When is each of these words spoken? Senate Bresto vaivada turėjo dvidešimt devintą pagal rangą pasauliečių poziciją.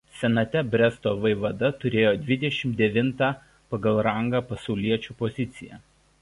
Senate 0.19 0.61
Bresto 0.75 1.11
vaivada 1.25 1.69
turėjo 1.83 2.13
dvidešimt 2.21 2.79
devintą 2.85 3.29
pagal 3.75 4.01
rangą 4.09 4.43
pasauliečių 4.49 5.17
poziciją. 5.23 5.81